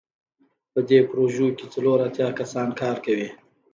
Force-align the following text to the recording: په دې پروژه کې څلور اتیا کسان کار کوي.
په 0.73 0.79
دې 0.89 0.99
پروژه 1.09 1.47
کې 1.57 1.65
څلور 1.73 1.97
اتیا 2.07 2.27
کسان 2.39 2.69
کار 2.81 2.95
کوي. 3.05 3.29